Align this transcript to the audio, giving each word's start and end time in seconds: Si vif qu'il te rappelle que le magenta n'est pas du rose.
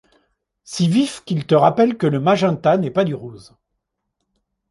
Si 0.63 0.87
vif 0.89 1.23
qu'il 1.25 1.45
te 1.45 1.53
rappelle 1.53 1.95
que 1.95 2.07
le 2.07 2.19
magenta 2.19 2.75
n'est 2.75 2.89
pas 2.89 3.03
du 3.05 3.13
rose. 3.13 3.55